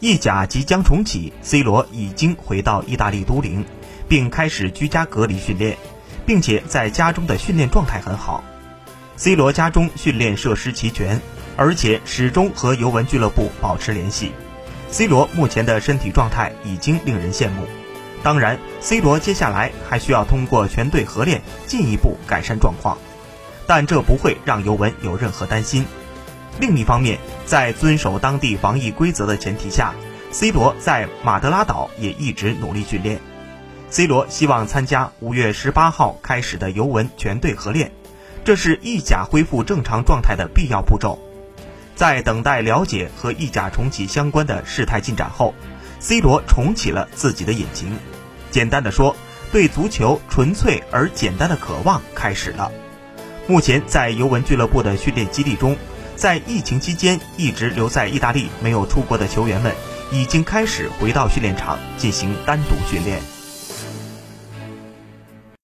[0.00, 3.64] 意甲即将重启，C 罗已经回到意大利都灵，
[4.08, 5.76] 并开始居家隔离训练，
[6.24, 8.44] 并且在家中的训练状态很好。
[9.16, 11.20] C 罗家中训练设施齐全，
[11.56, 14.30] 而且始终和尤文俱乐部保持联系。
[14.88, 17.66] C 罗目前的身体状态已经令人羡慕。
[18.22, 22.98] 当然，C 罗接下来还需要通过全队合练进一步改善状况，
[23.66, 25.84] 但这不会让尤文有任何担心。
[26.60, 29.94] 另一方面，在遵守当地防疫规则的前提下
[30.32, 33.20] ，C 罗在马德拉岛也一直努力训练。
[33.90, 37.92] C 罗希望参加五月十八号开始的尤文全队合练，
[38.44, 41.18] 这是意甲恢复正常状态的必要步骤。
[41.94, 45.54] 在等待了解和意甲重启相关的事态进展后
[46.00, 47.96] ，C 罗重启了自己的引擎。
[48.50, 49.14] 简单的说，
[49.52, 52.72] 对足球纯粹而简单的渴望开始了。
[53.46, 55.76] 目前在尤文俱乐部的训练基地中。
[56.18, 59.72] 在疫情期间一直留在意大利没有出国的球员们，
[60.10, 63.37] 已经开始回到训练场进行单独训练。